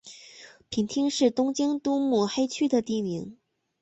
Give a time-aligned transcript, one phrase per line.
[0.69, 3.37] 平町是东京都目黑区的地名。